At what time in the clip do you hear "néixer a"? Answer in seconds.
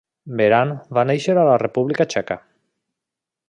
1.11-1.45